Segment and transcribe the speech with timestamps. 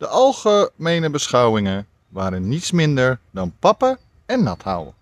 [0.00, 4.94] De algemene beschouwingen waren niets minder dan pappen en nat houden.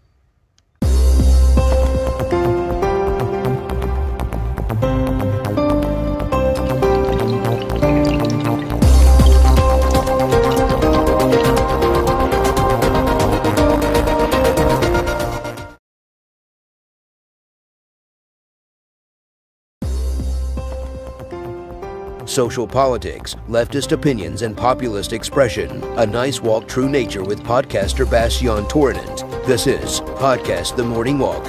[22.38, 25.82] Social politics, leftist opinions, and populist expression.
[25.98, 29.24] A nice walk through nature with podcaster Bastian Torinent.
[29.44, 31.44] This is Podcast The Morning Walk.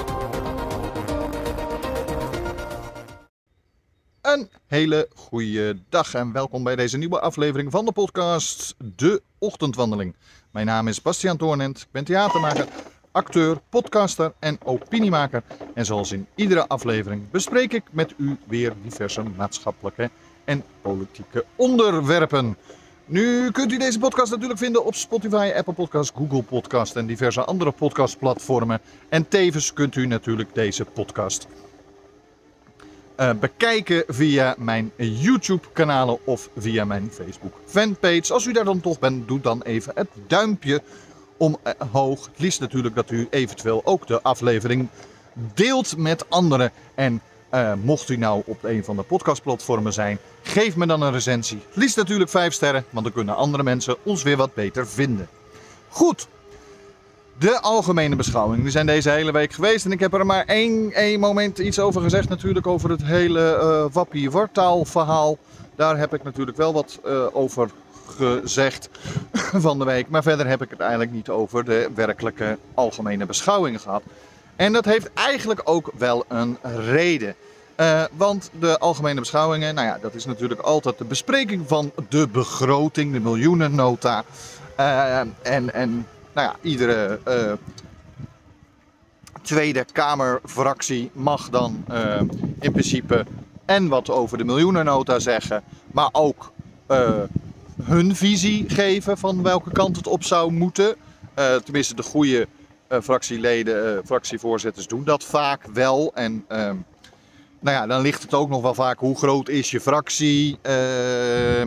[4.21, 10.16] Een hele goede dag en welkom bij deze nieuwe aflevering van de podcast De Ochtendwandeling.
[10.52, 12.67] Mijn naam is Bastiaan Toornent, ik ben theatermaker,
[13.11, 15.44] acteur, podcaster en opiniemaker.
[15.73, 20.09] En zoals in iedere aflevering bespreek ik met u weer diverse maatschappelijke
[20.49, 22.58] en politieke onderwerpen.
[23.05, 27.44] Nu kunt u deze podcast natuurlijk vinden op Spotify, Apple Podcasts, Google Podcasts en diverse
[27.44, 28.81] andere podcastplatformen.
[29.09, 31.47] En tevens kunt u natuurlijk deze podcast
[33.20, 38.33] uh, bekijken via mijn YouTube-kanalen of via mijn Facebook-fanpage.
[38.33, 40.81] Als u daar dan toch bent, doe dan even het duimpje
[41.38, 42.25] omhoog.
[42.25, 44.88] Het liefst natuurlijk dat u eventueel ook de aflevering
[45.53, 46.72] deelt met anderen.
[46.95, 47.22] En
[47.53, 51.61] uh, mocht u nou op een van de podcastplatformen zijn, geef me dan een recensie.
[51.73, 55.28] Liefst natuurlijk 5 sterren, want dan kunnen andere mensen ons weer wat beter vinden.
[55.89, 56.27] Goed,
[57.39, 59.86] de algemene beschouwingen die zijn deze hele week geweest.
[59.86, 62.30] En ik heb er maar één, één moment iets over gezegd.
[62.30, 65.38] Natuurlijk over het hele uh, wappie wartaal verhaal.
[65.75, 67.70] Daar heb ik natuurlijk wel wat uh, over
[68.17, 68.89] gezegd
[69.66, 70.09] van de week.
[70.09, 74.03] Maar verder heb ik het eigenlijk niet over de werkelijke algemene beschouwingen gehad.
[74.59, 77.35] En dat heeft eigenlijk ook wel een reden.
[77.77, 82.27] Uh, want de algemene beschouwingen, nou ja, dat is natuurlijk altijd de bespreking van de
[82.27, 84.23] begroting, de miljoenennota.
[84.80, 87.53] Uh, en, en nou ja, iedere uh,
[89.41, 91.86] Tweede Kamerfractie mag dan
[92.59, 93.25] in principe
[93.65, 96.52] en wat over de miljoenennota zeggen, maar ook
[97.83, 100.95] hun visie geven van welke kant het op zou moeten.
[101.64, 102.48] tenminste, de goede
[102.89, 106.11] fractieleden, uh, fractievoorzitters doen dat vaak wel.
[106.14, 106.58] En uh,
[107.60, 110.60] nou ja, dan ligt het ook nog wel vaak hoe groot is je fractie.
[110.64, 111.66] Uh,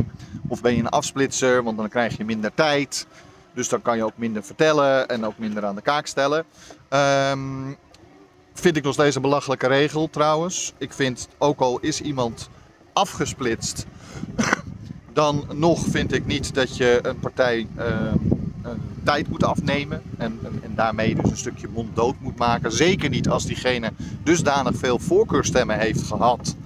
[0.49, 3.07] of ben je een afsplitser, want dan krijg je minder tijd.
[3.55, 6.45] Dus dan kan je ook minder vertellen en ook minder aan de kaak stellen.
[7.31, 7.77] Um,
[8.55, 10.73] vind ik nog steeds een belachelijke regel trouwens.
[10.79, 12.49] Ik vind, ook al is iemand
[12.93, 13.87] afgesplitst,
[15.13, 17.67] dan nog vind ik niet dat je een partij
[19.03, 20.03] tijd moet afnemen.
[20.19, 22.73] En, en, daarmee dus een stukje monddood moet maken.
[22.73, 23.93] Zeker niet als diegene
[24.23, 26.57] dusdanig veel voorkeurstemmen heeft gehad.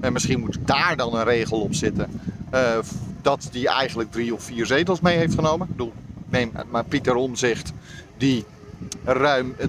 [0.00, 2.20] En misschien moet daar dan een regel op zitten.
[2.54, 2.78] Uh,
[3.22, 5.66] dat die eigenlijk drie of vier zetels mee heeft genomen.
[5.66, 5.92] Ik bedoel,
[6.28, 7.72] neem maar Pieter Omzicht,
[8.16, 8.44] die
[9.04, 9.62] ruim 350.000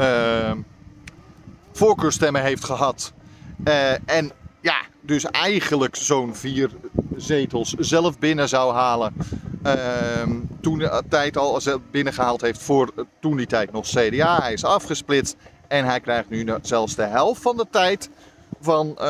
[0.00, 0.52] uh,
[1.72, 3.12] voorkeurstemmen heeft gehad.
[4.04, 6.70] En ja, dus eigenlijk zo'n vier
[7.18, 9.14] zetels zelf binnen zou halen.
[9.66, 9.72] Uh,
[10.60, 14.40] toen de tijd al binnengehaald heeft voor toen die tijd nog CDA.
[14.40, 15.36] Hij is afgesplitst
[15.68, 18.10] en hij krijgt nu zelfs de helft van de tijd
[18.60, 19.04] van uh,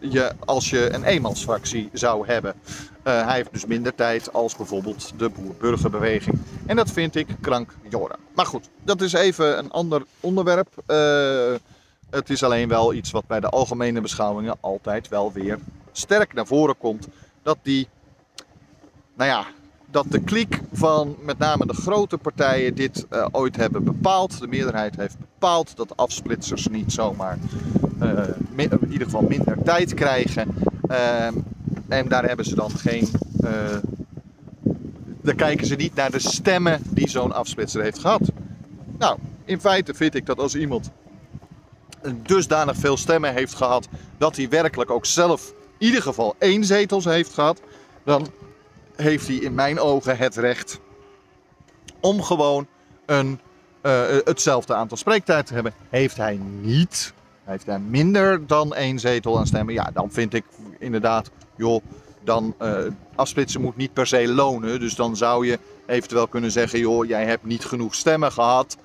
[0.00, 2.54] je als je een eenmansfractie zou hebben.
[3.02, 6.38] Hij heeft dus minder tijd als bijvoorbeeld de boer-burgerbeweging.
[6.66, 8.16] En dat vind ik krankjoren.
[8.34, 10.68] Maar goed, dat is even een ander onderwerp.
[12.10, 15.58] Het is alleen wel iets wat bij de algemene beschouwingen altijd wel weer
[15.92, 17.08] sterk naar voren komt.
[17.46, 17.88] Dat die,
[19.16, 19.46] nou ja,
[19.90, 24.40] dat de kliek van met name de grote partijen dit uh, ooit hebben bepaald.
[24.40, 27.38] De meerderheid heeft bepaald dat afsplitsers niet zomaar
[28.02, 28.22] uh,
[28.56, 30.54] in ieder geval minder tijd krijgen.
[30.90, 31.26] Uh,
[31.88, 33.08] en daar hebben ze dan geen.
[35.22, 38.22] daar kijken ze niet naar de stemmen die zo'n afsplitser heeft gehad.
[38.98, 40.90] Nou, in feite vind ik dat als iemand
[42.22, 47.34] dusdanig veel stemmen heeft gehad dat hij werkelijk ook zelf ieder geval één zetels heeft
[47.34, 47.60] gehad,
[48.04, 48.26] dan
[48.96, 50.80] heeft hij in mijn ogen het recht
[52.00, 52.66] om gewoon
[53.06, 53.40] een,
[53.82, 55.74] uh, hetzelfde aantal spreektijd te hebben.
[55.90, 57.12] Heeft hij niet,
[57.44, 60.44] heeft hij minder dan één zetel aan stemmen, ja, dan vind ik
[60.78, 61.82] inderdaad, joh,
[62.24, 62.78] dan uh,
[63.14, 64.80] afsplitsen moet niet per se lonen.
[64.80, 68.76] Dus dan zou je eventueel kunnen zeggen, joh, jij hebt niet genoeg stemmen gehad.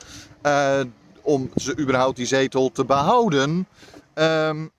[1.21, 3.67] Om ze überhaupt die zetel te behouden.
[4.13, 4.71] Um,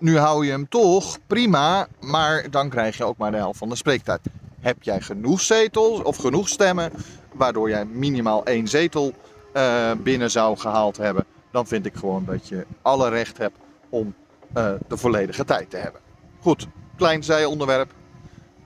[0.00, 3.68] nu hou je hem toch, prima, maar dan krijg je ook maar de helft van
[3.68, 4.20] de spreektijd.
[4.60, 6.92] Heb jij genoeg zetels of genoeg stemmen,
[7.32, 9.12] waardoor jij minimaal één zetel
[9.54, 13.56] uh, binnen zou gehaald hebben, dan vind ik gewoon dat je alle recht hebt
[13.88, 14.14] om
[14.56, 16.00] uh, de volledige tijd te hebben.
[16.40, 16.66] Goed,
[16.96, 17.90] klein zijonderwerp.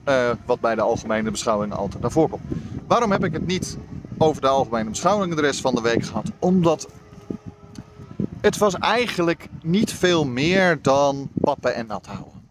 [0.03, 2.43] eh, wat bij de algemene beschouwing altijd naar voren komt.
[2.87, 3.77] Waarom heb ik het niet
[4.17, 6.31] over de algemene beschouwing de rest van de week gehad?
[6.39, 6.87] Omdat
[8.45, 12.43] het was eigenlijk niet veel meer dan pappen en nat houden.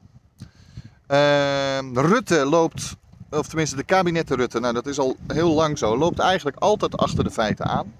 [1.06, 2.96] Ehm, Rutte loopt,
[3.31, 6.96] of tenminste de kabinetten Rutte, nou dat is al heel lang zo, loopt eigenlijk altijd
[6.96, 7.93] achter de feiten aan.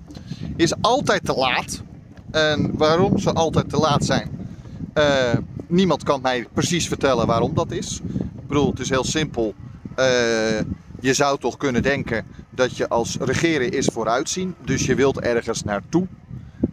[0.57, 1.83] Is altijd te laat.
[2.31, 4.49] En waarom ze altijd te laat zijn,
[4.93, 5.37] eh,
[5.67, 8.01] niemand kan mij precies vertellen waarom dat is.
[8.19, 9.55] Ik bedoel, het is heel simpel.
[9.95, 10.61] Eh,
[11.01, 14.55] je zou toch kunnen denken dat je als regeren is vooruitzien.
[14.65, 16.07] Dus je wilt ergens naartoe.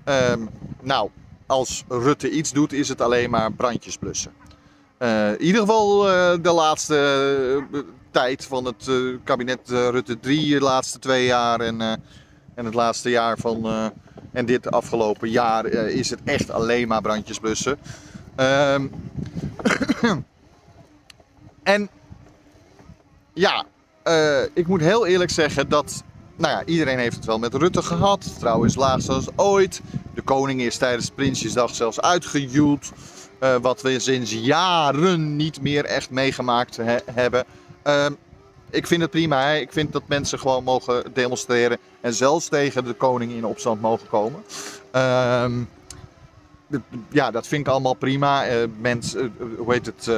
[0.03, 0.39] Ehm,
[0.83, 1.09] nou,
[1.45, 4.31] als Rutte iets doet, is het alleen maar brandjes blussen.
[5.01, 6.97] Eh, in ieder geval eh, de laatste
[7.71, 7.79] eh,
[8.11, 8.89] tijd van het
[9.23, 11.81] kabinet Rutte 3, de laatste twee jaar en,
[12.55, 13.91] en het laatste jaar van.
[14.31, 17.77] en dit afgelopen jaar is het echt alleen maar brandjes blussen.
[18.35, 18.87] Ehm,
[21.63, 21.89] en
[23.33, 23.65] ja,
[24.53, 26.03] ik moet heel eerlijk zeggen dat.
[26.41, 28.23] Nou ja, iedereen heeft het wel met Rutte gehad.
[28.23, 29.81] Vertrouwen is laag zoals ooit.
[30.13, 32.91] De koning is tijdens Prinsjesdag zelfs uitgejoeld.
[33.39, 37.45] Eh, wat we sinds jaren niet meer echt meegemaakt he- hebben.
[37.81, 38.13] Ehm,
[38.69, 39.49] ik vind het prima.
[39.49, 41.77] Ik vind dat mensen gewoon mogen demonstreren.
[42.01, 44.43] En zelfs tegen de koning in opstand mogen komen.
[44.91, 45.61] Ehm,
[47.09, 48.45] ja, dat vind ik allemaal prima.
[48.45, 50.09] Eh mensen, eh, hoe heet het,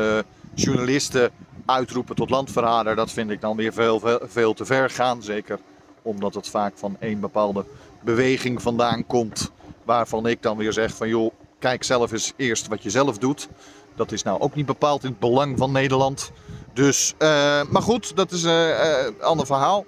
[0.53, 1.31] journalisten
[1.65, 5.23] uitroepen tot landverrader, dat vind ik dan weer veel, veel, veel te ver gaan.
[5.23, 5.59] Zeker
[6.03, 7.65] omdat het vaak van één bepaalde
[8.01, 9.51] beweging vandaan komt.
[9.83, 13.49] Waarvan ik dan weer zeg van joh, kijk zelf eens eerst wat je zelf doet.
[13.95, 16.31] Dat is nou ook niet bepaald in het belang van Nederland.
[16.73, 17.27] Dus, eh,
[17.69, 19.85] maar goed, dat is eh, eh, een ander verhaal.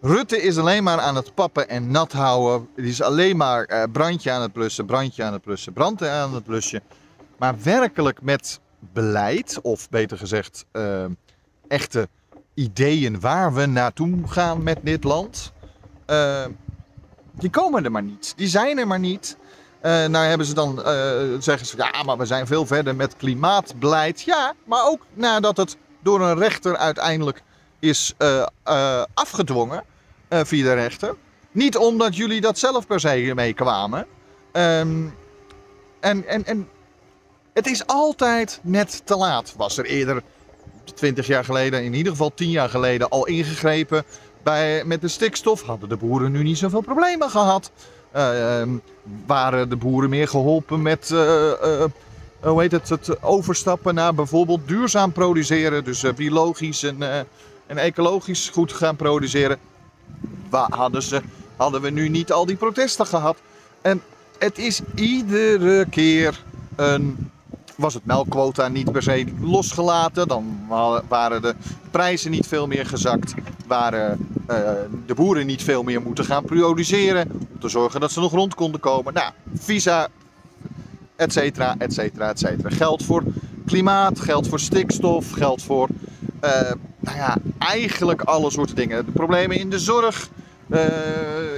[0.00, 2.68] Rutte is alleen maar aan het pappen en nat houden.
[2.76, 6.34] Die is alleen maar eh, brandje aan het blussen, brandje aan het blussen, brand aan
[6.34, 6.82] het blussen.
[7.38, 11.04] Maar werkelijk met beleid, of beter gezegd, eh,
[11.68, 12.08] echte
[12.56, 15.52] ideeën waar we naartoe gaan met dit land,
[16.06, 16.44] eh,
[17.32, 18.32] die komen er maar niet.
[18.36, 19.36] Die zijn er maar niet.
[19.80, 20.92] Eh, nou hebben ze dan, eh,
[21.38, 24.22] zeggen ze, ja, maar we zijn veel verder met klimaatbeleid.
[24.22, 27.42] Ja, maar ook nadat het door een rechter uiteindelijk
[27.78, 28.14] is
[29.14, 29.84] afgedwongen
[30.30, 31.14] via de rechter.
[31.50, 34.06] Niet omdat jullie dat zelf per se mee kwamen.
[34.52, 35.08] Ehm,
[36.00, 36.68] en, en, en
[37.52, 39.54] het is altijd net te laat.
[39.56, 40.22] Was er eerder,
[40.94, 44.04] 20 jaar geleden, in ieder geval 10 jaar geleden, al ingegrepen
[44.42, 47.70] bij, met de stikstof, hadden de boeren nu niet zoveel problemen gehad.
[48.10, 48.70] Eh, ehm,
[49.26, 51.84] waren de boeren meer geholpen met eh, eh,
[52.40, 57.02] hoe heet het, het overstappen naar bijvoorbeeld duurzaam produceren, dus biologisch en,
[57.66, 59.58] en ecologisch goed gaan produceren.
[60.50, 61.20] Hadden, ze,
[61.56, 63.36] hadden we nu niet al die protesten gehad?
[63.82, 64.02] En
[64.38, 66.42] het is iedere keer
[66.76, 67.30] een.
[67.76, 71.54] Was het melkquota niet per se losgelaten, dan wa- waren de
[71.90, 73.34] prijzen niet veel meer gezakt.
[73.66, 74.58] Waren eh,
[75.06, 77.30] de boeren niet veel meer moeten gaan produceren.
[77.32, 79.14] Om te zorgen dat ze nog rond konden komen.
[79.14, 80.08] Nou, visa,
[81.16, 82.70] et cetera, et cetera, et cetera.
[82.70, 83.22] Geld voor
[83.66, 85.88] klimaat, geld voor stikstof, geld voor
[86.40, 89.04] eh, nou ja, eigenlijk alle soorten dingen.
[89.06, 90.28] De problemen in de zorg.
[90.68, 90.80] Eh,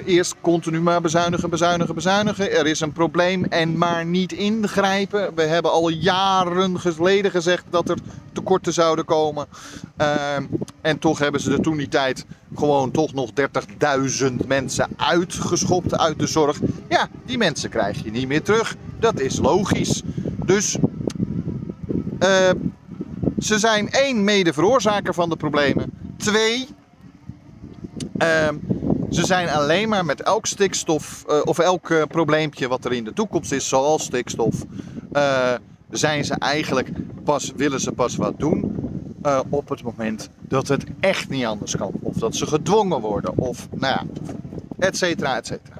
[0.04, 2.52] eerst continu maar bezuinigen, bezuinigen, bezuinigen.
[2.52, 5.34] Er is een probleem en maar niet ingrijpen.
[5.34, 7.98] We hebben al jaren geleden gezegd dat er
[8.32, 9.46] tekorten zouden komen.
[9.96, 10.44] Ehm,
[10.80, 16.18] en toch hebben ze er toen die tijd gewoon toch nog 30.000 mensen uitgeschopt uit
[16.18, 16.58] de zorg.
[16.88, 18.76] Ja, die mensen krijg je niet meer terug.
[18.98, 20.02] Dat is logisch.
[20.44, 20.76] Dus
[22.18, 22.50] eh,
[23.38, 25.92] ze zijn één mede veroorzaker van de problemen.
[26.16, 26.68] Twee,
[28.18, 28.54] ehm,
[29.10, 33.04] ze zijn alleen maar met elk stikstof eh, of elk eh, probleempje wat er in
[33.04, 34.64] de toekomst is, zoals stikstof,
[35.12, 35.54] eh,
[35.90, 36.88] zijn ze eigenlijk
[37.24, 38.76] pas, willen ze pas wat doen
[39.48, 41.92] op het moment dat het echt niet anders kan.
[42.00, 44.04] Of dat ze gedwongen worden, of nou ja,
[44.78, 45.76] et cetera, et cetera.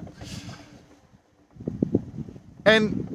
[2.63, 3.07] En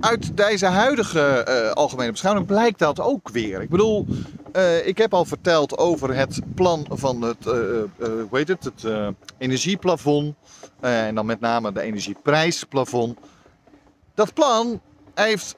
[0.00, 3.62] uit deze huidige algemene beschouwing blijkt dat ook weer.
[3.62, 4.06] Ik bedoel,
[4.52, 7.44] eh, ik heb al verteld over het plan van het,
[8.30, 8.84] heet het, het
[9.38, 10.34] energieplafond.
[10.80, 13.18] En dan met name de energieprijsplafond.
[14.14, 14.80] Dat plan
[15.14, 15.56] heeft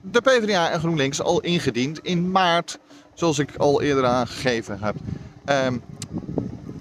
[0.00, 2.78] de PvdA en GroenLinks al ingediend in maart,
[3.14, 4.94] zoals ik al eerder aangegeven heb.
[5.44, 5.78] Ehm,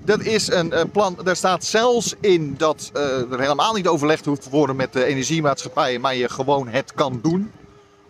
[0.06, 2.92] dat is een plan, daar staat zelfs in dat
[3.32, 7.20] er helemaal niet overlegd hoeft te worden met de energiemaatschappijen, maar je gewoon het kan
[7.22, 7.52] doen.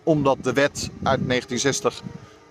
[0.03, 2.01] Omdat de wet uit 1960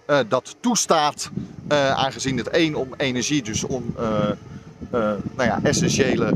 [0.06, 1.30] eh, dat toestaat,
[1.68, 4.30] eh, aangezien het één om energie, dus om eh,
[5.36, 6.32] nou ja, essentiële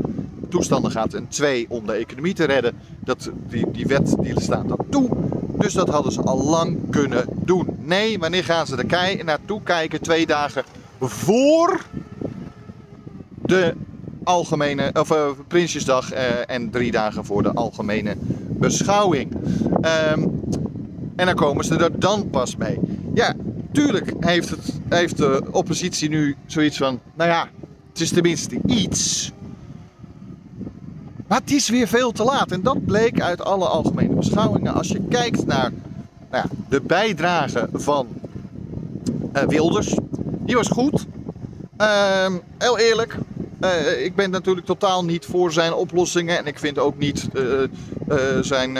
[0.49, 2.75] toestanden gaat, en twee om de economie te redden.
[2.99, 5.09] Dat, die, die wet die staat dat toe.
[5.57, 7.67] Dus dat hadden ze al lang kunnen doen.
[7.79, 10.01] Nee, wanneer gaan ze er kei naartoe kijken?
[10.01, 10.63] Twee dagen
[10.97, 11.85] voor
[13.41, 13.75] de
[14.23, 18.15] algemene, of Prinsjesdag en drie dagen voor de algemene
[18.47, 19.33] beschouwing.
[20.13, 20.41] Um,
[21.15, 22.79] en dan komen ze er dan pas mee.
[23.13, 23.35] Ja,
[23.71, 27.49] tuurlijk heeft, het, heeft de oppositie nu zoiets van, nou ja,
[27.89, 29.31] het is tenminste iets.
[31.27, 32.51] Maar het is weer veel te laat.
[32.51, 34.73] En dat bleek uit alle algemene beschouwingen.
[34.73, 35.71] Als je kijkt naar
[36.31, 38.07] nou ja, de bijdrage van
[39.35, 41.05] uh, Wilders, die was goed.
[41.77, 43.17] Uh, heel eerlijk,
[43.61, 46.37] uh, ik ben natuurlijk totaal niet voor zijn oplossingen.
[46.37, 47.67] En ik vind ook niet uh,
[48.41, 48.77] zijn,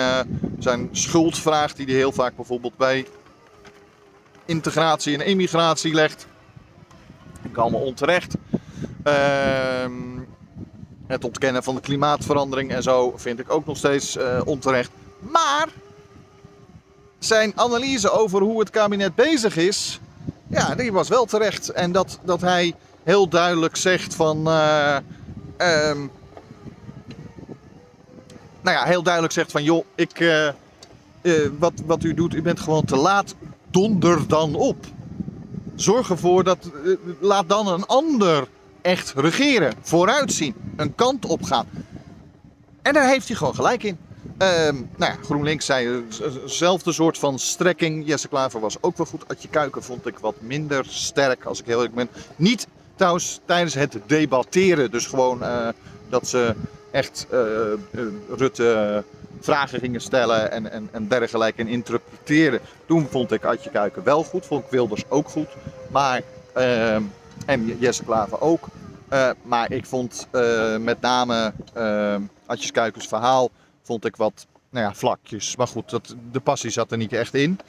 [0.59, 3.05] zijn schuldvraag, die hij heel vaak bijvoorbeeld bij
[4.51, 6.27] integratie en immigratie legt.
[7.41, 8.35] Ik allemaal onterecht.
[9.03, 9.91] Ehm,
[11.07, 14.91] het ontkennen van de klimaatverandering en zo vind ik ook nog steeds onterecht.
[15.19, 15.67] Maar
[17.19, 19.99] zijn analyse over hoe het kabinet bezig is,
[20.47, 21.69] ja, die was wel terecht.
[21.69, 24.47] En dat, dat hij heel duidelijk zegt van.
[24.47, 24.97] Uh,
[25.57, 26.11] um,
[28.61, 30.49] nou ja, heel duidelijk zegt van joh, ik, uh,
[31.59, 33.35] wat, wat u doet, u bent gewoon te laat.
[33.71, 34.85] Donder dan op.
[35.75, 36.69] Zorg ervoor dat.
[37.19, 38.47] laat dan een ander
[38.81, 39.73] echt regeren.
[39.81, 40.55] Vooruitzien.
[40.75, 41.67] Een kant op gaan.
[42.81, 43.97] En daar heeft hij gewoon gelijk in.
[44.41, 46.03] Uh, nou ja, GroenLinks zei
[46.43, 48.07] hetzelfde soort van strekking.
[48.07, 49.27] Jesse Klaver was ook wel goed.
[49.27, 52.09] Adje Kuiken vond ik wat minder sterk, als ik heel eerlijk ben.
[52.35, 54.91] Niet trouwens tijdens het debatteren.
[54.91, 55.43] Dus gewoon
[56.09, 56.55] dat ze
[56.91, 57.27] echt
[58.29, 59.03] Rutte
[59.39, 62.59] vragen gingen stellen en, en, en dergelijke en interpreteren.
[62.85, 64.45] Toen vond ik Adje Kuiken wel goed.
[64.45, 65.49] Vond ik Wilders ook goed.
[65.91, 66.21] Maar,
[66.53, 67.03] ehm,
[67.45, 68.67] en Jesse Klaver ook.
[69.43, 70.27] maar ik vond
[70.79, 73.49] met name ehm, Adje Kuikens verhaal
[73.83, 75.55] vond ik wat nou ja, vlakjes.
[75.55, 77.59] Maar goed, dat, de passie zat er niet echt in.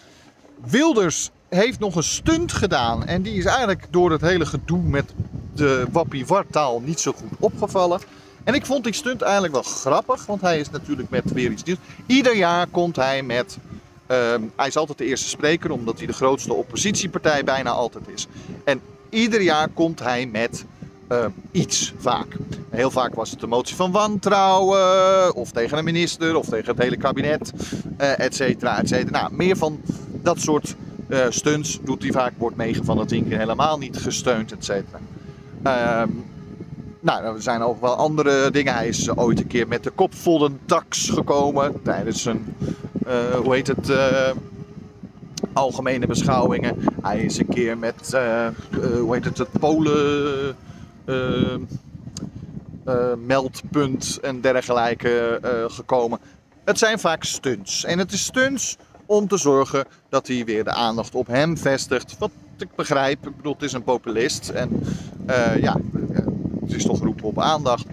[0.64, 3.06] Wilders heeft nog een stunt gedaan.
[3.06, 5.14] En die is eigenlijk door het hele gedoe met
[5.54, 8.00] de wappie wartaal niet zo goed opgevallen.
[8.44, 10.26] En ik vond die stunt eigenlijk wel grappig.
[10.26, 11.78] Want hij is natuurlijk met weer iets nieuws.
[12.06, 13.58] Ieder jaar komt hij met...
[14.10, 14.16] Uh,
[14.56, 15.70] hij is altijd de eerste spreker.
[15.70, 18.26] Omdat hij de grootste oppositiepartij bijna altijd is.
[18.64, 20.64] En ieder jaar komt hij met
[21.12, 22.36] uh, iets vaak.
[22.70, 26.82] Heel vaak was het de motie van wantrouwen, of tegen een minister, of tegen het
[26.82, 27.52] hele kabinet,
[28.00, 29.20] uh, et cetera, et cetera.
[29.20, 29.80] Nou, meer van
[30.22, 30.74] dat soort
[31.08, 34.64] uh, stunts doet hij vaak, wordt 9 van de 10 keer helemaal niet gesteund, et
[34.64, 34.98] cetera.
[35.62, 36.08] Ehm,
[37.02, 38.74] nou, er zijn ook wel andere dingen.
[38.74, 42.54] Hij is ooit een keer met de kop vol een tax gekomen tijdens een,
[43.42, 43.92] hoe heet het,
[45.52, 46.76] algemene beschouwingen.
[47.02, 48.18] Hij is een keer met,
[48.98, 50.56] hoe heet het, het Polen
[53.26, 55.40] meldpunt en dergelijke
[55.70, 56.18] gekomen.
[56.64, 57.84] Het zijn vaak stunts.
[57.84, 62.18] En het is stunts om te zorgen dat hij weer de aandacht op hem vestigt.
[62.18, 64.48] Wat ik begrijp, ik bedoel, het is een populist.
[64.48, 64.82] En
[65.60, 65.76] ja,
[66.64, 67.86] het is toch roepen op aandacht.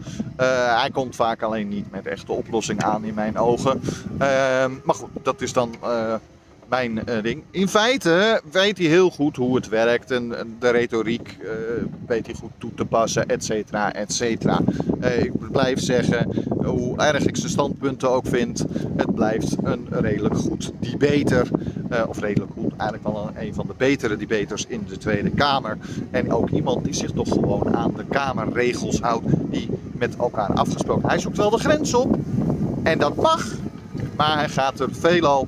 [0.75, 3.81] hij komt vaak alleen niet met echte oplossing aan in mijn ogen.
[4.17, 5.75] Ehm, maar goed, dat is dan
[6.69, 7.43] mijn uh, ding.
[7.51, 11.37] In feite weet hij heel goed hoe het werkt en, de retoriek
[12.07, 14.59] weet hij goed toe te passen, et cetera, et cetera.
[15.19, 16.27] Ik blijf zeggen,
[16.65, 21.47] hoe erg ik zijn standpunten ook vind, het blijft een redelijk goed debater.
[22.07, 25.77] of redelijk goed, eigenlijk wel een, een van de betere debaters in de Tweede Kamer.
[26.11, 31.09] En ook iemand die zich toch gewoon aan de Kamerregels houdt, die met elkaar afgesproken.
[31.09, 32.17] Hij zoekt wel de grens op
[32.83, 33.55] en dat mag,
[34.15, 35.47] maar hij gaat er veelal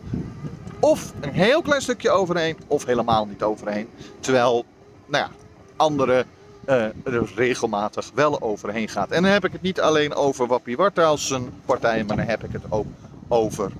[0.79, 3.87] of een heel klein stukje overheen, of helemaal niet overheen.
[4.19, 4.65] Terwijl,
[5.05, 5.29] nou ja,
[5.75, 6.25] andere
[6.65, 9.11] uh, er regelmatig wel overheen gaat.
[9.11, 12.43] En dan heb ik het niet alleen over Wappie Wartaals zijn partij, maar dan heb
[12.43, 12.85] ik het ook
[13.27, 13.71] over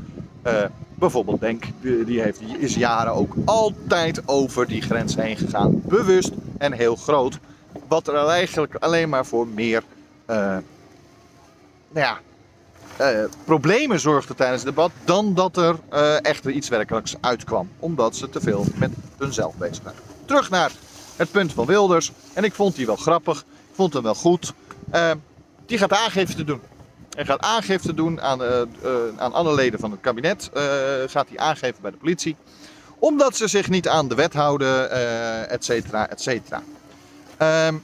[0.47, 0.63] uh,
[0.95, 1.63] bijvoorbeeld Denk.
[1.81, 5.81] Die, heeft, is jaren ook altijd over die grens heen gegaan.
[5.85, 7.39] Bewust en heel groot.
[7.87, 9.83] Wat er eigenlijk alleen maar voor meer
[10.29, 10.57] uh,
[11.91, 12.19] nou
[13.01, 17.69] ja, problemen zorgde tijdens het debat dan dat er uh, echt iets werkelijks uitkwam.
[17.79, 19.99] Omdat ze te veel met hunzelf bezig waren.
[20.25, 20.71] Terug naar
[21.21, 22.11] het punt van Wilders.
[22.33, 23.39] En ik vond die wel grappig.
[23.39, 24.53] Ik vond hem wel goed.
[24.93, 25.11] Uh,
[25.65, 26.61] die gaat aangifte doen.
[27.15, 28.41] Hij gaat aangifte doen aan,
[29.17, 30.49] aan alle leden van het kabinet.
[31.07, 32.35] gaat hij aangeven bij de politie.
[32.99, 34.91] Omdat ze zich niet aan de wet houden,
[35.49, 36.63] et cetera, et cetera.
[37.37, 37.75] Ehm,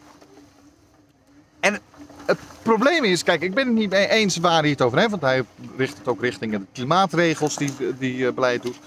[1.59, 1.79] en
[2.25, 5.09] het probleem is, kijk, ik ben het niet mee eens waar hij het over heeft.
[5.09, 5.43] Want hij
[5.77, 8.79] richt het ook richting de klimaatregels die, die beleid doet.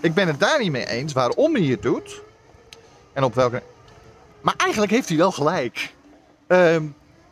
[0.00, 2.20] Ik ben het daar niet mee eens waarom hij het doet.
[3.12, 3.62] En op welke.
[4.48, 5.94] Maar eigenlijk heeft hij wel gelijk.
[6.48, 6.76] Uh,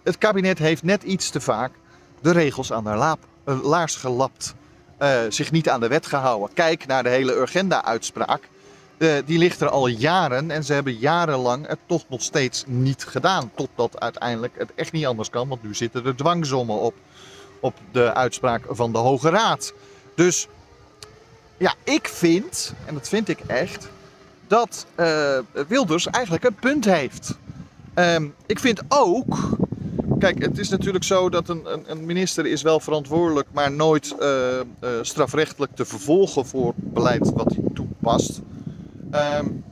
[0.02, 1.72] het kabinet heeft net iets te vaak
[2.20, 4.54] de regels aan haar laap, uh, laars gelapt.
[4.98, 6.54] eh, zich niet aan de wet gehouden.
[6.54, 8.48] Kijk naar de hele Urgenda-uitspraak.
[8.98, 13.04] Eh, die ligt er al jaren en ze hebben jarenlang het toch nog steeds niet
[13.04, 13.50] gedaan.
[13.54, 16.94] Totdat uiteindelijk het echt niet anders kan, want nu zitten er dwangsommen op,
[17.60, 19.72] op de uitspraak van de Hoge Raad.
[20.14, 20.48] Dus
[21.56, 23.88] ja, ik vind, en dat vind ik echt,
[24.46, 25.38] dat eh,
[25.68, 27.38] Wilders eigenlijk een punt heeft.
[27.94, 29.38] Ehm, ik vind ook,
[30.18, 34.14] kijk, het is natuurlijk zo dat een, een, een minister is wel verantwoordelijk, maar nooit
[34.20, 38.40] uh, uh, strafrechtelijk te vervolgen voor beleid wat hij toepast.
[39.40, 39.64] Um,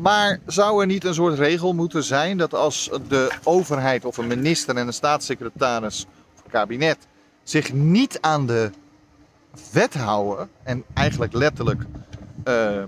[0.00, 4.26] maar zou er niet een soort regel moeten zijn dat als de overheid of een
[4.26, 6.98] minister en een staatssecretaris of kabinet
[7.42, 8.70] zich niet aan de
[9.72, 11.82] wet houden en eigenlijk letterlijk
[12.44, 12.82] uh,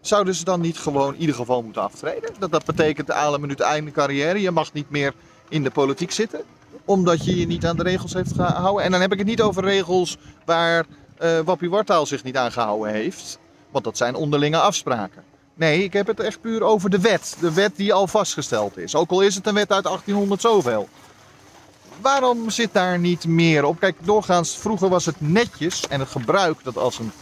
[0.00, 2.30] zouden ze dan niet gewoon in ieder geval moeten aftreden?
[2.38, 4.40] Dat dat betekent alle minuut einde carrière.
[4.40, 5.14] Je mag niet meer
[5.48, 6.40] in de politiek zitten
[6.88, 8.84] omdat je je niet aan de regels heeft gehouden.
[8.84, 10.86] En dan heb ik het niet over regels waar
[11.22, 13.38] uh, Wappie Wartaal zich niet aan gehouden heeft.
[13.70, 15.22] Want dat zijn onderlinge afspraken.
[15.54, 17.36] Nee, ik heb het echt puur over de wet.
[17.40, 18.94] De wet die al vastgesteld is.
[18.94, 20.88] Ook al is het een wet uit 1800 zoveel.
[22.00, 23.80] Waarom zit daar niet meer op?
[23.80, 27.12] Kijk, doorgaans, vroeger was het netjes en het gebruik dat als een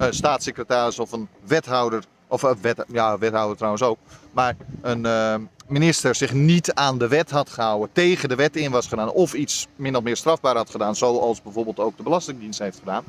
[0.00, 3.98] uh, staatssecretaris of een wethouder, of een wet, ja, wethouder trouwens ook,
[4.32, 5.34] maar een uh,
[5.66, 9.34] minister zich niet aan de wet had gehouden, tegen de wet in was gedaan of
[9.34, 13.04] iets min of meer strafbaar had gedaan, zoals bijvoorbeeld ook de Belastingdienst heeft gedaan,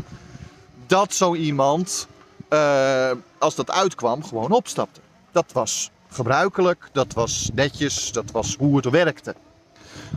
[0.88, 2.08] dat zo iemand,
[3.38, 5.00] als dat uitkwam, gewoon opstapte.
[5.32, 9.36] Dat was gebruikelijk, dat was netjes, dat was hoe het werkte.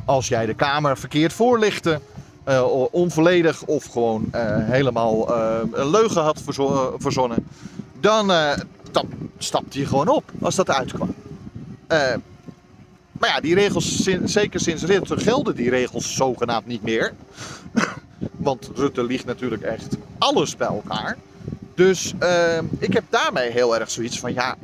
[0.04, 2.00] Als jij de Kamer verkeerd voorlichtte,
[2.48, 7.46] uh, onvolledig of gewoon uh, helemaal uh, een leugen had verzo verzonnen,
[8.00, 8.32] dan,
[9.38, 11.14] stapte je gewoon op als dat uitkwam.
[13.12, 17.12] maar ja, die regels, zeker sinds Rutte, gelden die regels zogenaamd niet meer.
[18.36, 21.16] Want Rutte liegt natuurlijk echt alles bij elkaar.
[21.74, 22.14] Dus
[22.78, 24.56] ik heb daarmee heel erg zoiets van, ja,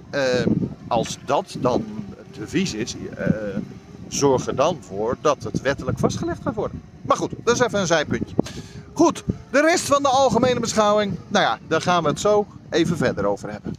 [0.88, 1.84] als dat dan
[2.16, 2.94] het devies is,
[4.14, 6.82] zorg er dan voor dat het wettelijk vastgelegd gaat worden.
[7.02, 8.34] Maar goed, dat is even een zijpuntje.
[8.92, 12.96] Goed, de rest van de algemene beschouwing, nou ja, daar gaan we het zo even
[12.96, 13.74] verder over hebben.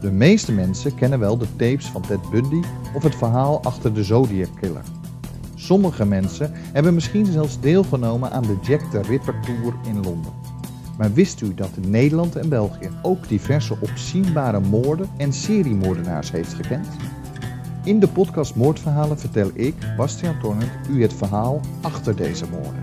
[0.00, 2.62] De meeste mensen kennen wel de tapes van Ted Bundy
[2.94, 4.84] of het verhaal achter de Zodiac Killer.
[5.54, 10.32] Sommige mensen hebben misschien zelfs deelgenomen aan de Jack the Ripper Tour in Londen.
[10.98, 16.86] Maar wist u dat Nederland en België ook diverse opzienbare moorden en seriemoordenaars heeft gekend?
[17.84, 22.80] In de podcast Moordverhalen vertel ik, Bastiaan Tornert, u het verhaal achter deze moorden.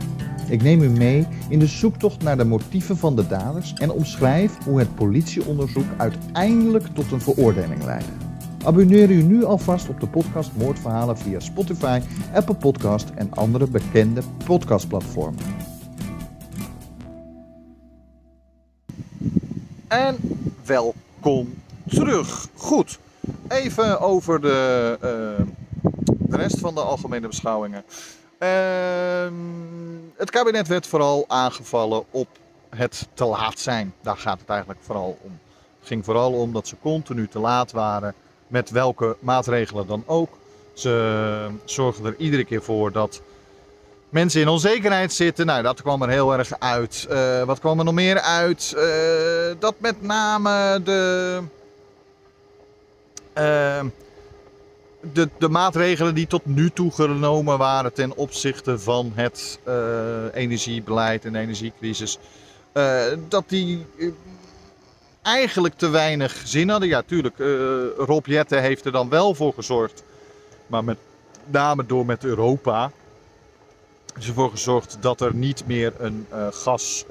[0.49, 4.63] Ik neem u mee in de zoektocht naar de motieven van de daders en omschrijf
[4.63, 8.11] hoe het politieonderzoek uiteindelijk tot een veroordeling leidde.
[8.63, 12.01] Abonneer u nu alvast op de podcast Moordverhalen via Spotify,
[12.33, 15.43] Apple Podcast en andere bekende podcastplatformen.
[19.87, 20.17] En
[20.65, 21.53] welkom
[21.87, 22.47] terug.
[22.55, 22.99] Goed,
[23.47, 25.45] Even over de, uh,
[26.05, 27.84] de rest van de algemene beschouwingen.
[28.39, 28.49] Uh,
[30.15, 32.27] het kabinet werd vooral aangevallen op
[32.69, 33.93] het te laat zijn.
[34.01, 35.39] Daar gaat het eigenlijk vooral om.
[35.79, 38.13] Het ging vooral om dat ze continu te laat waren
[38.47, 40.29] met welke maatregelen dan ook.
[40.73, 43.21] Ze zorgden er iedere keer voor dat
[44.10, 45.45] mensen in onzekerheid zitten.
[45.45, 47.07] Nou, dat kwam er heel erg uit.
[47.12, 48.73] Uh, wat kwam er nog meer uit?
[48.75, 48.84] Uh,
[49.60, 51.39] dat met name de
[53.38, 53.84] uh,
[55.13, 59.74] de, de, maatregelen die tot nu toe genomen waren ten opzichte van het uh,
[60.34, 62.17] energiebeleid en de energiecrisis,
[62.74, 64.12] uh, dat die uh,
[65.22, 66.89] eigenlijk te weinig zin hadden.
[66.89, 67.38] Ja, tuurlijk,
[67.98, 70.04] Rob Jette heeft er dan wel voor gezorgd,
[70.67, 70.98] maar met
[71.46, 72.91] name door met Europa
[74.17, 77.06] is ervoor gezorgd dat er niet meer een gas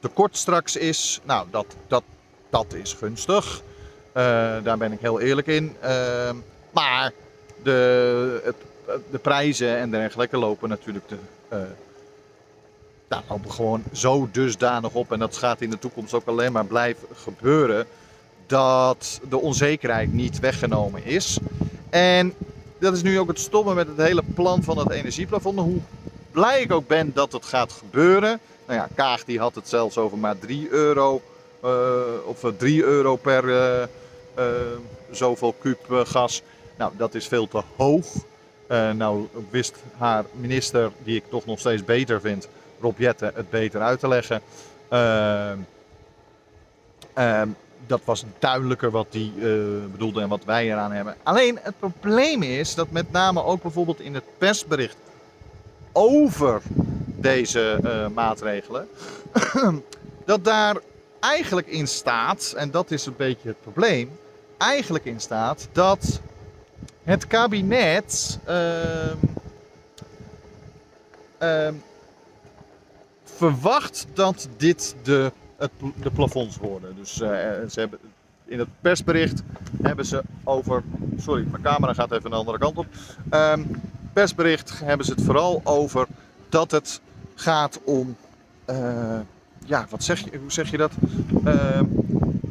[0.00, 1.20] tekort straks is.
[1.24, 2.02] Nou, dat, dat,
[2.50, 3.62] dat is gunstig.
[4.16, 4.22] Uh,
[4.62, 5.76] daar ben ik heel eerlijk in.
[5.84, 5.90] Uh,
[6.70, 7.12] maar
[7.62, 8.56] de, het,
[9.10, 11.16] de prijzen en dergelijke lopen natuurlijk de,
[13.08, 15.12] nou, lopen gewoon zo dusdanig op.
[15.12, 17.86] En dat gaat in de toekomst ook alleen maar blijven gebeuren.
[18.46, 21.38] Dat de onzekerheid niet weggenomen is.
[21.90, 22.34] En
[22.78, 25.58] dat is nu ook het stomme met het hele plan van het energieplafond.
[25.58, 25.80] Hoe
[26.30, 28.40] blij ik ook ben dat het gaat gebeuren.
[28.66, 31.22] Nou ja, Kaag die had het zelfs over maar 3 euro.
[32.26, 33.44] of 3 euro per
[35.10, 36.42] zoveel kuub uh, gas.
[36.76, 38.06] Nou, dat is veel te hoog.
[38.70, 42.48] Uh, nou wist haar minister, die ik toch nog steeds beter vind,
[42.80, 44.40] Rob Jette, het beter uit te leggen.
[44.88, 45.58] Ehm,
[47.86, 49.32] dat was duidelijker wat die
[49.90, 51.16] bedoelde en wat wij eraan hebben.
[51.22, 54.96] Alleen het probleem is dat met name ook bijvoorbeeld in het persbericht
[55.96, 56.62] over
[57.16, 58.88] deze eh, maatregelen,
[60.24, 60.76] dat daar
[61.20, 64.10] eigenlijk in staat, en dat is een beetje het probleem,
[64.58, 66.20] eigenlijk in staat dat
[67.04, 69.16] het kabinet ehm,
[71.38, 71.74] ehm,
[73.24, 75.70] verwacht dat dit de, het,
[76.02, 76.96] de plafonds worden.
[76.96, 77.28] Dus eh,
[77.70, 77.98] ze hebben,
[78.44, 79.42] in het persbericht
[79.82, 80.82] hebben ze over.
[81.18, 82.86] Sorry, mijn camera gaat even de andere kant op.
[83.30, 83.62] Ehm,
[84.12, 86.06] persbericht hebben ze het vooral over
[86.48, 87.00] dat het
[87.34, 88.16] gaat om.
[88.64, 89.20] eh,
[89.64, 90.92] ja, wat zeg je, hoe zeg je dat?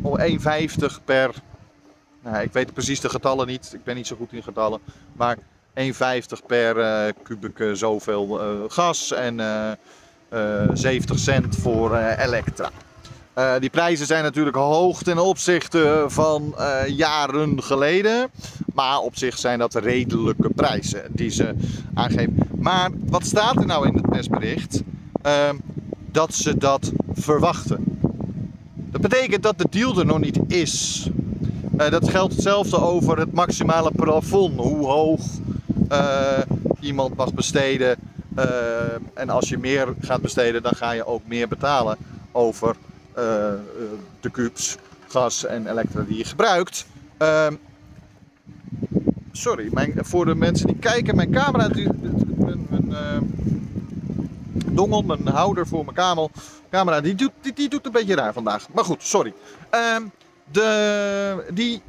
[0.02, 1.36] Om 1,50 per.
[2.26, 3.72] Nou, ik weet precies de getallen niet.
[3.74, 4.80] Ik ben niet zo goed in getallen.
[5.14, 5.38] Maar
[5.74, 9.72] 1,50 per eh kubieke zoveel eh, gas en eh,
[10.30, 12.72] eh, 70 cent voor elektra.
[13.60, 16.56] Die prijzen zijn natuurlijk hoog ten opzichte van
[16.88, 18.30] jaren geleden.
[18.74, 21.56] Maar op zich zijn dat redelijke prijzen die ze
[21.94, 22.36] aangeven.
[22.60, 24.82] Maar wat staat er nou in het persbericht?
[25.22, 25.56] Ehm,
[26.12, 28.00] dat ze dat verwachten.
[28.92, 31.10] Dat betekent dat de deal er nog niet is.
[31.78, 34.60] Eh, dat geldt hetzelfde over het maximale plafond.
[34.60, 35.22] Hoe hoog
[35.90, 36.38] eh,
[36.80, 37.98] iemand mag besteden.
[38.36, 38.46] Eh,
[39.14, 41.98] en als je meer gaat besteden, dan ga je ook meer betalen
[42.32, 42.76] over
[44.20, 46.86] de kubus gas en elektra die je gebruikt.
[47.18, 47.56] Ehm,
[49.32, 53.34] sorry, mijn, voor de mensen die kijken, mijn camera, mijn, mijn,
[54.72, 56.32] dongel, mijn houder voor mijn camel,
[56.70, 58.68] camera, die doet, die doet een beetje raar vandaag.
[58.74, 59.34] Maar goed, sorry.
[59.70, 60.04] Ehm,
[60.52, 61.82] de, die,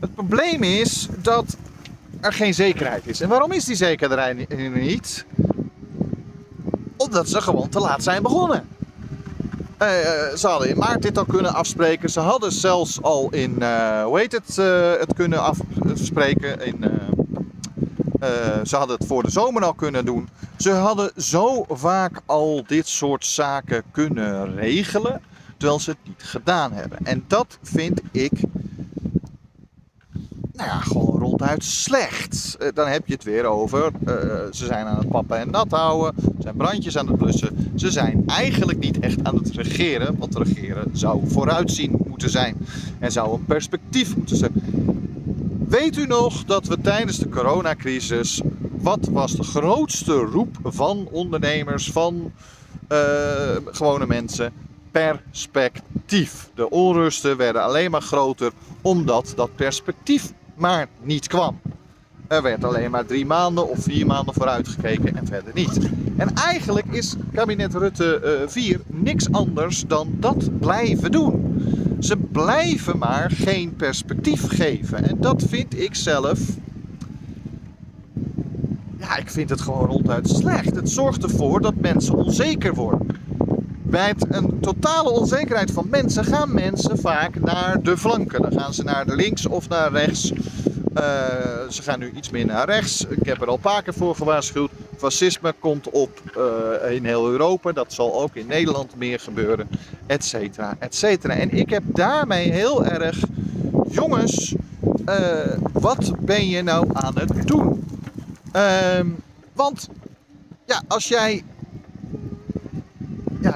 [0.00, 1.56] het probleem is dat
[2.20, 3.20] er geen zekerheid is.
[3.20, 5.24] En waarom is die zekerheid er niet?
[6.96, 8.68] Omdat ze gewoon te laat zijn begonnen.
[9.82, 12.08] Eh, eh, ze hadden in maart dit al kunnen afspreken.
[12.10, 14.56] Ze hadden zelfs al in, eh, hoe heet het,
[15.00, 16.60] het kunnen afspreken.
[16.60, 16.84] In,
[18.64, 20.28] ze hadden het voor de zomer al kunnen doen.
[20.56, 25.20] Ze hadden zo vaak al dit soort zaken kunnen regelen,
[25.62, 26.98] terwijl ze het niet gedaan hebben.
[27.02, 28.32] En dat vind ik,
[30.52, 32.56] nou ja, gewoon ronduit slecht.
[32.60, 34.14] Eh, dan heb je het weer over, eh,
[34.50, 37.72] ze zijn aan het pappen en nat houden, ze zijn brandjes aan het blussen.
[37.74, 42.56] Ze zijn eigenlijk niet echt aan het regeren, want regeren zou vooruitzien moeten zijn
[42.98, 44.52] en zou een perspectief moeten zijn.
[45.68, 51.90] Weet u nog dat we tijdens de coronacrisis, wat was de grootste roep van ondernemers,
[51.90, 52.32] van
[52.88, 54.70] eh, gewone mensen?
[54.92, 56.50] Perspectief.
[56.54, 58.52] De onrusten werden alleen maar groter
[58.82, 61.60] omdat dat perspectief maar niet kwam.
[62.28, 65.90] Er werd alleen maar drie maanden of vier maanden vooruit gekeken en verder niet.
[66.16, 71.64] En eigenlijk is kabinet Rutte eh 4 niks anders dan dat blijven doen.
[72.00, 75.04] Ze blijven maar geen perspectief geven.
[75.04, 76.40] En dat vind ik zelf.
[78.98, 80.76] Ja, ik vind het gewoon ronduit slecht.
[80.76, 83.06] Het zorgt ervoor dat mensen onzeker worden.
[83.92, 88.42] Bij een totale onzekerheid van mensen gaan mensen vaak naar de flanken.
[88.42, 90.32] Dan gaan ze naar links of naar rechts.
[90.94, 91.04] Eh,
[91.68, 93.04] ze gaan nu iets meer naar rechts.
[93.04, 94.70] Ik heb er al een paar keer voor gewaarschuwd.
[94.96, 97.72] Fascisme komt op eh, in heel Europa.
[97.72, 99.68] Dat zal ook in Nederland meer gebeuren.
[100.06, 101.34] Et cetera, et cetera.
[101.34, 103.18] En ik heb daarmee heel erg...
[103.88, 104.54] Jongens,
[105.04, 105.16] eh,
[105.72, 107.84] wat ben je nou aan het doen?
[108.52, 109.06] Ehm,
[109.52, 109.88] want
[110.66, 111.42] ja, als jij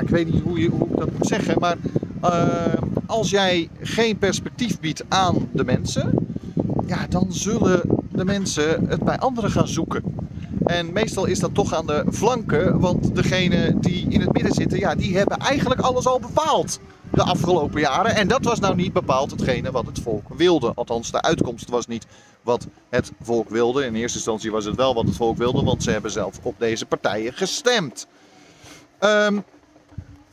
[0.07, 1.77] ik weet niet hoe, je, hoe ik dat moet zeggen, maar
[2.21, 6.15] eh, als jij geen perspectief biedt aan de mensen,
[6.87, 10.03] ja, dan zullen de mensen het bij anderen gaan zoeken.
[10.65, 14.79] En meestal is dat toch aan de flanken, want degene die in het midden zitten,
[14.79, 16.81] ja, die hebben eigenlijk alles al bepaald
[17.13, 18.15] de afgelopen jaren.
[18.15, 20.73] En dat was nou niet bepaald hetgene wat het volk wilde.
[20.75, 22.07] Althans, de uitkomst was niet
[22.43, 23.85] wat het volk wilde.
[23.85, 26.55] In eerste instantie was het wel wat het volk wilde, want ze hebben zelf op
[26.59, 28.07] deze partijen gestemd.
[28.99, 29.39] Ehm,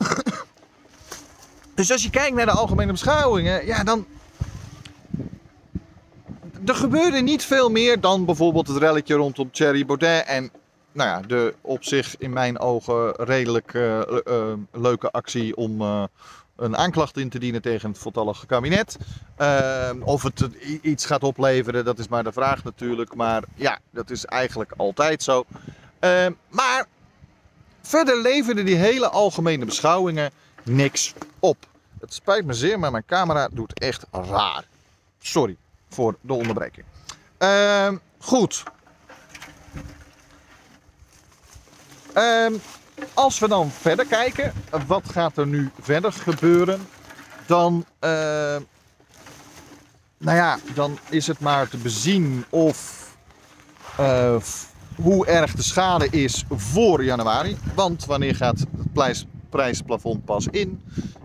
[1.74, 4.06] dus als je kijkt naar de algemene beschouwingen, ja, dan.
[6.66, 10.24] Er gebeurde niet veel meer dan bijvoorbeeld het relletje rondom Thierry Baudet.
[10.24, 10.50] En
[10.94, 16.04] nou ja, de op zich in mijn ogen redelijk eh, eh, leuke actie om eh,
[16.56, 18.96] een aanklacht in te dienen tegen het voltallige kabinet.
[20.04, 20.48] Of het
[20.82, 23.14] iets gaat opleveren, dat is maar de vraag natuurlijk.
[23.14, 25.44] Maar ja, dat is eigenlijk altijd zo.
[26.48, 26.86] Maar
[27.86, 30.30] verder leverden die hele algemene beschouwingen
[30.62, 31.56] niks op.
[32.00, 34.64] Het spijt me zeer, maar mijn camera doet echt raar.
[35.20, 35.56] Sorry
[35.88, 36.86] voor de onderbreking.
[37.38, 38.62] Ehm, goed.
[42.12, 42.52] Ehm,
[43.14, 44.52] als we dan verder kijken,
[44.86, 46.88] wat gaat er nu verder gebeuren?
[47.46, 48.60] Dan, ehm,
[50.18, 53.08] nou ja, dan is het maar te bezien of,
[53.96, 54.36] eh,
[54.96, 57.56] hoe erg de schade is voor januari.
[57.74, 60.82] Want wanneer gaat het prijs, prijsplafond pas in?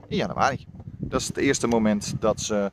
[0.08, 0.66] In januari.
[0.98, 2.72] Dat is het eerste moment dat ze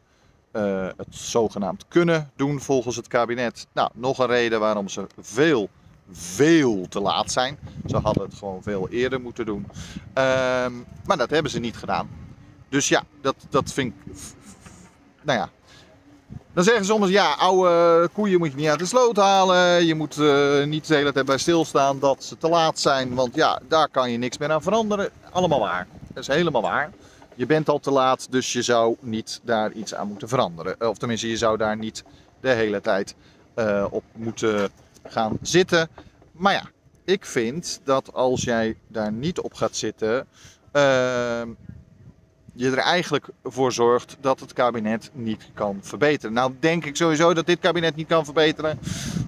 [0.53, 3.67] uh, het zogenaamd kunnen doen volgens het kabinet.
[3.73, 5.69] Nou, nog een reden waarom ze veel,
[6.11, 7.59] veel te laat zijn.
[7.87, 9.67] Ze hadden het gewoon veel eerder moeten doen.
[10.13, 10.73] Ehm,
[11.05, 12.09] maar dat hebben ze niet gedaan.
[12.69, 14.15] Dus ja, dat, dat vind ik.
[15.23, 15.51] Nou ja.
[16.53, 19.85] Dan zeggen ze soms: ja, oude koeien moet je niet uit de sloot halen.
[19.87, 23.15] Je moet uh, niet de hele tijd bij stilstaan dat ze te laat zijn.
[23.15, 25.11] Want ja, daar kan je niks meer aan veranderen.
[25.31, 25.87] Allemaal waar.
[26.13, 26.91] Dat is helemaal waar
[27.37, 30.89] je bent al te laat, dus je zou niet daar iets aan moeten veranderen.
[30.89, 32.05] Of tenminste, je zou daar niet
[32.41, 33.15] de hele tijd
[33.57, 34.69] uh, op moeten
[35.09, 35.89] gaan zitten.
[36.33, 36.71] Maar ja,
[37.05, 40.27] ik vind dat als jij daar niet op gaat zitten,
[42.57, 46.35] je er eigenlijk voor zorgt dat het kabinet niet kan verbeteren.
[46.35, 48.79] Nou denk ik sowieso dat dit kabinet niet kan verbeteren.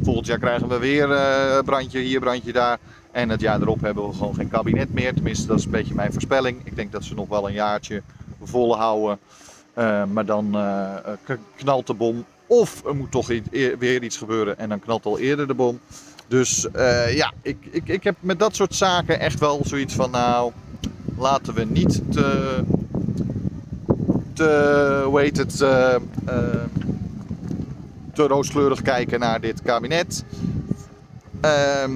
[0.03, 2.79] Volgend jaar krijgen we weer uh, brandje hier, brandje daar.
[3.11, 5.15] En het jaar erop hebben we gewoon geen kabinet meer.
[5.15, 6.61] Tenminste, dat is een beetje mijn voorspelling.
[6.65, 8.03] Ik denk dat ze nog wel een jaartje
[8.43, 9.19] volhouden.
[9.79, 10.95] Uh, maar dan uh,
[11.57, 12.25] knalt de bom.
[12.47, 13.27] Of er moet toch
[13.79, 15.81] weer iets gebeuren en dan knalt al eerder de bom.
[16.29, 16.67] Dus
[17.09, 20.53] ja, ik, ik, ik heb met dat soort zaken echt wel zoiets van, nou,
[21.19, 22.59] laten we niet te,
[24.39, 25.57] te hoe heet het,
[28.15, 30.25] te rooskleurig kijken naar dit kabinet.
[31.41, 31.93] Ehm,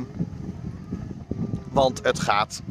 [1.70, 2.62] want het gaat,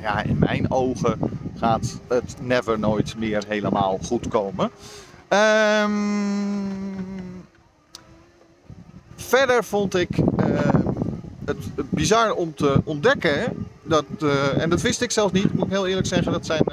[0.00, 1.18] ja, in mijn ogen
[1.58, 4.70] gaat het never nooit meer helemaal goed komen.
[5.84, 6.70] Um,
[9.16, 10.08] verder vond ik
[11.44, 13.66] het, bizar om te ontdekken.
[13.82, 14.04] Dat,
[14.56, 16.32] en dat wist ik zelf niet, moet ik heel eerlijk zeggen.
[16.32, 16.64] Dat zijn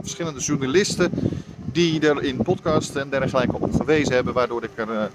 [0.00, 1.10] verschillende journalisten
[1.74, 4.34] die er in podcasts en dergelijke op gewezen hebben.
[4.34, 5.10] Waardoor ik er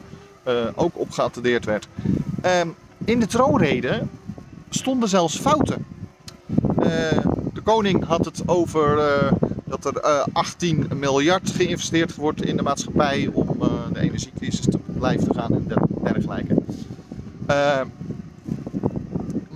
[0.75, 1.87] ook op geattendeerd werd.
[2.61, 4.01] Um, in de troonrede
[4.69, 5.85] stonden zelfs fouten.
[7.53, 8.99] de koning had het over
[9.65, 13.57] dat er uh, 18 miljard geïnvesteerd wordt in de maatschappij om
[13.93, 15.67] de energiecrisis te blijven gaan en
[16.03, 16.55] dergelijke.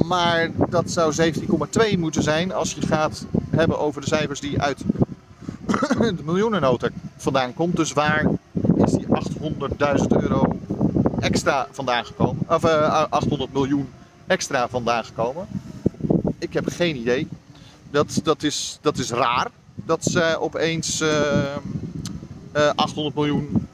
[0.05, 1.33] maar dat zou
[1.93, 4.83] 17,2 moeten zijn als je gaat hebben over de cijfers die uit
[5.87, 7.75] de miljoenennota vandaan komt.
[7.75, 8.25] Dus waar
[8.75, 10.57] is die 800.000 euro
[11.19, 12.45] extra vandaan gekomen?
[12.47, 13.89] Of 800 miljoen
[14.27, 15.47] extra vandaan gekomen?
[16.39, 17.27] Ik heb geen idee.
[17.91, 19.47] Dat, dat, is, dat is raar.
[19.75, 21.09] Dat ze opeens uh,
[22.55, 23.67] uh, 800 miljoen,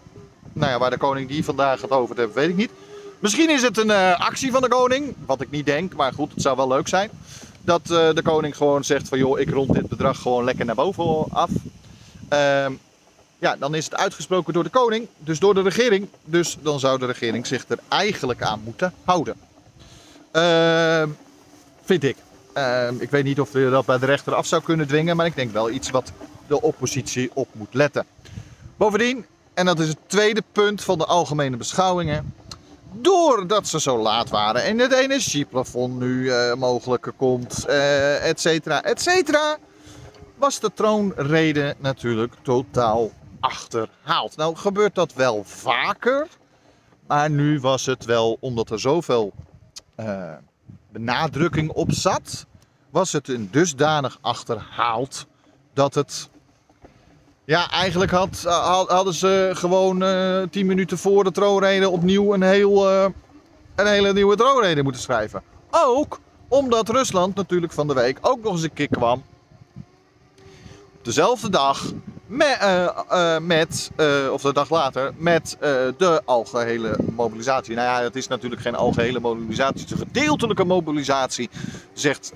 [0.53, 2.71] nou ja, waar de koning die vandaag het over heeft, weet ik niet.
[3.19, 6.41] Misschien is het een actie van de koning, wat ik niet denk, maar goed, het
[6.41, 7.09] zou wel leuk zijn.
[7.61, 11.25] Dat de koning gewoon zegt van joh, ik rond dit bedrag gewoon lekker naar boven
[11.29, 11.49] af.
[12.29, 12.73] Ehm,
[13.39, 16.07] ja, dan is het uitgesproken door de koning, dus door de regering.
[16.23, 19.35] Dus dan zou de regering zich er eigenlijk aan moeten houden.
[20.31, 21.09] Ehm,
[21.83, 22.15] vind ik.
[22.57, 25.25] Uh, ik weet niet of je dat bij de rechter af zou kunnen dwingen, maar
[25.25, 26.11] ik denk wel iets wat
[26.47, 28.05] de oppositie op moet letten.
[28.77, 32.33] Bovendien, en dat is het tweede punt van de algemene beschouwingen,
[32.91, 38.83] doordat ze zo laat waren en het energieplafond nu uh, mogelijk komt, uh, et cetera,
[38.83, 39.57] et cetera,
[40.39, 44.35] was de troonrede natuurlijk totaal achterhaald.
[44.35, 46.27] Nou gebeurt dat wel vaker,
[47.07, 49.33] maar nu was het wel omdat er zoveel
[49.99, 50.33] uh,
[50.91, 52.45] benadrukking op zat,
[52.89, 55.25] was het een dusdanig achterhaald
[55.73, 56.29] dat het.
[57.45, 58.43] Ja, eigenlijk had,
[58.87, 63.05] hadden ze gewoon uh, tien minuten voor de troonrede opnieuw een, heel, uh,
[63.75, 65.43] een hele nieuwe troonrede moeten schrijven.
[65.69, 69.23] Ook omdat Rusland natuurlijk van de week ook nog eens een keer kwam.
[71.01, 71.91] Dezelfde dag
[72.29, 75.57] uh, uh, met uh, of de dag later, met
[75.97, 77.75] de algehele mobilisatie.
[77.75, 81.49] Nou ja, het is natuurlijk geen algehele mobilisatie, het is een gedeeltelijke mobilisatie,
[81.93, 82.33] zegt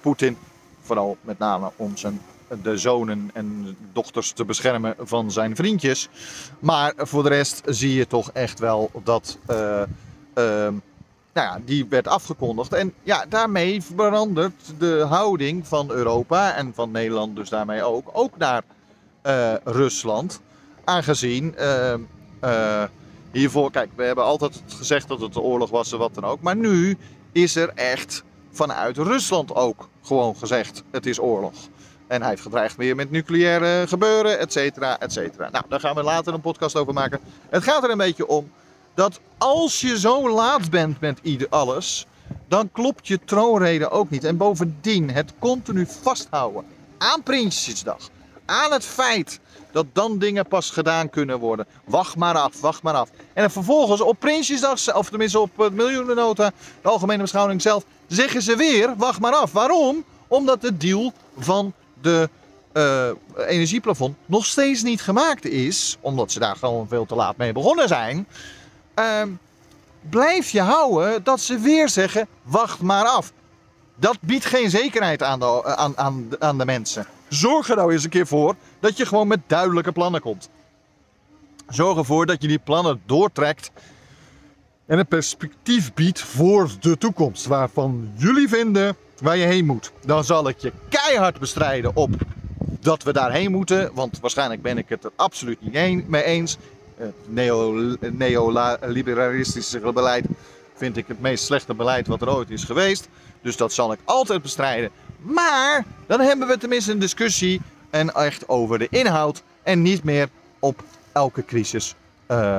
[0.00, 0.36] Poetin.
[0.82, 2.20] Vooral met name om zijn,
[2.62, 6.08] de zonen en dochters te beschermen van zijn vriendjes.
[6.58, 9.38] Maar voor de rest zie je toch echt wel dat
[10.34, 10.74] ehm,
[11.34, 12.72] nou ja, die werd afgekondigd.
[12.72, 18.36] En ja, daarmee verandert de houding van Europa en van Nederland dus daarmee ook, ook
[18.36, 18.62] naar
[19.26, 20.40] uh, Rusland.
[20.84, 21.94] Aangezien uh,
[22.44, 22.82] uh,
[23.32, 26.40] hiervoor, kijk, we hebben altijd gezegd dat het de oorlog was en wat dan ook.
[26.40, 26.98] Maar nu
[27.32, 31.54] is er echt vanuit Rusland ook gewoon gezegd: het is oorlog.
[32.06, 35.50] En hij heeft gedreigd weer met nucleaire gebeuren, et cetera, et cetera.
[35.50, 37.20] Nou, daar gaan we later een podcast over maken.
[37.48, 38.50] Het gaat er een beetje om
[38.94, 42.06] dat als je zo laat bent met ieder alles,
[42.48, 44.24] dan klopt je troonrede ook niet.
[44.24, 46.64] En bovendien, het continu vasthouden
[46.98, 48.10] aan Prinsjesdag,
[48.44, 49.40] aan het feit
[49.72, 51.66] dat dan dingen pas gedaan kunnen worden.
[51.84, 53.10] Wacht maar af, wacht maar af.
[53.32, 56.52] En vervolgens op Prinsjesdag, of tenminste op het miljoenennota,
[56.82, 59.52] de algemene beschouwing zelf, zeggen ze weer, wacht maar af.
[59.52, 60.04] Waarom?
[60.26, 62.28] Omdat de deal van de
[62.72, 63.08] uh,
[63.46, 67.88] energieplafond nog steeds niet gemaakt is, omdat ze daar gewoon veel te laat mee begonnen
[67.88, 68.26] zijn.
[68.98, 69.22] Uh,
[70.10, 73.32] blijf je houden dat ze weer zeggen: wacht maar af.
[73.96, 77.06] Dat biedt geen zekerheid aan de, aan, aan, aan de mensen.
[77.28, 80.48] Zorg er nou eens een keer voor dat je gewoon met duidelijke plannen komt.
[81.68, 83.70] Zorg ervoor dat je die plannen doortrekt
[84.86, 87.46] en een perspectief biedt voor de toekomst.
[87.46, 89.92] Waarvan jullie vinden waar je heen moet.
[90.04, 92.10] Dan zal ik je keihard bestrijden op
[92.80, 93.90] dat we daarheen moeten.
[93.94, 96.56] Want waarschijnlijk ben ik het er absoluut niet mee eens.
[96.96, 97.14] Het
[98.16, 100.24] neoliberalistische beleid
[100.74, 103.08] vind ik het meest slechte beleid wat er ooit is geweest.
[103.42, 104.90] Dus dat zal ik altijd bestrijden.
[105.18, 110.28] Maar dan hebben we tenminste een discussie en echt over de inhoud en niet meer
[110.58, 111.94] op elke crisis
[112.30, 112.58] uh,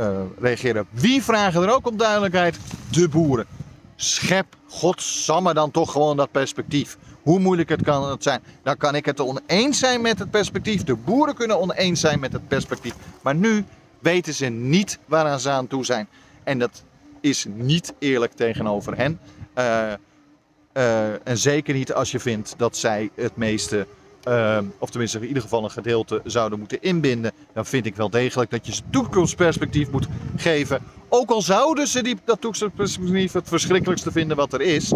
[0.00, 0.86] uh, reageren.
[0.90, 2.58] Wie vragen er ook om duidelijkheid?
[2.90, 3.46] De boeren.
[3.96, 6.96] Schep godsamme dan toch gewoon dat perspectief.
[7.26, 8.42] Hoe moeilijk het kan het zijn.
[8.62, 10.84] Dan kan ik het oneens zijn met het perspectief.
[10.84, 12.94] De boeren kunnen oneens zijn met het perspectief.
[13.22, 13.64] Maar nu
[13.98, 16.08] weten ze niet waaraan ze aan toe zijn.
[16.44, 16.84] En dat
[17.20, 19.20] is niet eerlijk tegenover hen.
[19.58, 19.92] Uh,
[20.72, 23.86] uh, en zeker niet als je vindt dat zij het meeste,
[24.28, 27.32] uh, of tenminste in ieder geval een gedeelte, zouden moeten inbinden.
[27.52, 30.80] Dan vind ik wel degelijk dat je ze toekomstperspectief moet geven.
[31.08, 34.92] Ook al zouden ze die, dat toekomstperspectief het verschrikkelijkste vinden wat er is.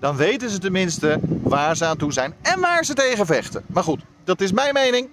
[0.00, 3.62] Dan weten ze tenminste waar ze aan toe zijn en waar ze tegen vechten.
[3.66, 5.08] Maar goed, dat is mijn mening.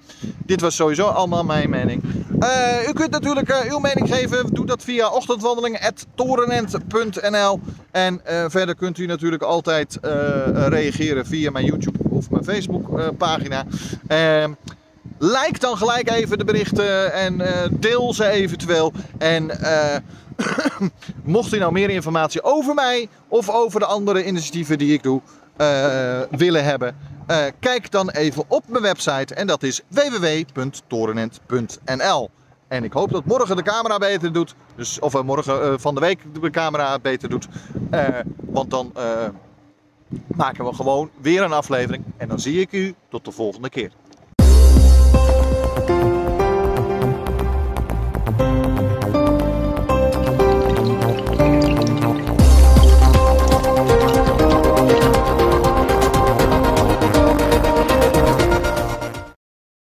[0.46, 2.04] Dit was sowieso allemaal mijn mening.
[2.40, 4.54] Uh, u kunt natuurlijk uh, uw mening geven.
[4.54, 7.60] Doe dat via ochtendwandeling.torenent.nl
[7.92, 9.98] En uh, verder kunt u natuurlijk altijd
[10.54, 13.66] reageren via mijn YouTube of mijn Facebook pagina.
[14.08, 14.52] Ehm,
[15.20, 17.42] like dan gelijk even de berichten en
[17.80, 18.94] deel ze eventueel.
[19.18, 19.52] En
[21.24, 25.22] mocht u nou meer informatie over mij of over de andere initiatieven die ik doe
[26.30, 26.96] willen hebben
[27.32, 32.30] uh, kijk dan even op mijn website en dat is www.torenent.nl.
[32.68, 34.56] En ik hoop dat morgen de camera beter doet.
[34.76, 37.48] Dus, of uh, morgen van de week de camera beter doet.
[38.38, 38.94] want dan
[40.28, 42.04] maken we gewoon weer een aflevering.
[42.18, 43.92] En dan zie ik u tot de volgende keer.